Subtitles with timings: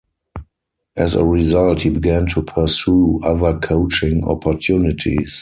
[0.97, 5.39] As a result, he began to pursue other coaching opportunities.